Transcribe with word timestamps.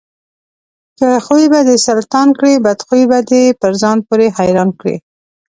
ښه 0.97 1.11
خوى 1.25 1.45
به 1.53 1.59
دسلطان 1.71 2.27
کړي، 2.39 2.53
بدخوى 2.65 3.03
به 3.11 3.19
دپرځان 3.31 3.97
پورې 4.07 4.27
حيران 4.37 4.69
کړي. 4.79 4.95